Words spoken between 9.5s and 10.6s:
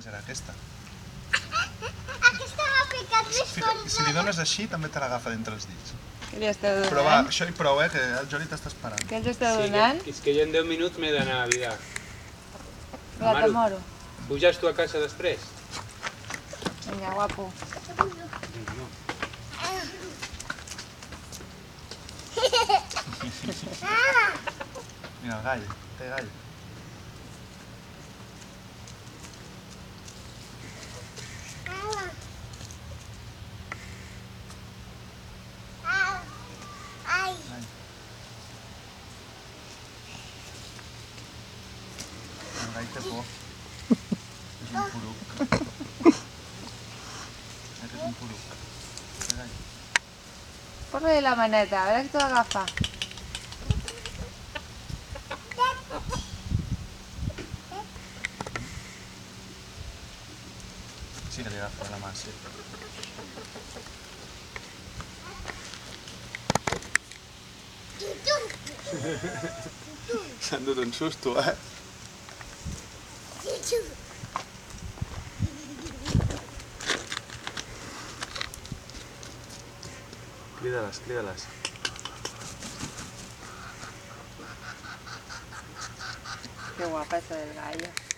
Sí, donant? que, és que jo en